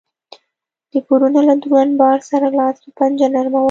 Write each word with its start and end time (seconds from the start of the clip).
د 0.91 0.93
پورونو 1.07 1.39
له 1.49 1.55
دروند 1.63 1.93
بار 2.01 2.19
سره 2.31 2.47
لاس 2.59 2.77
و 2.85 2.89
پنجه 2.97 3.27
نرموله 3.33 3.59